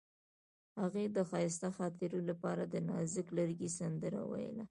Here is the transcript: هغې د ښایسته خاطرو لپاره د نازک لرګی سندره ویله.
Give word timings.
هغې 0.81 1.05
د 1.15 1.17
ښایسته 1.29 1.69
خاطرو 1.77 2.19
لپاره 2.29 2.63
د 2.67 2.75
نازک 2.89 3.27
لرګی 3.37 3.69
سندره 3.77 4.21
ویله. 4.31 4.59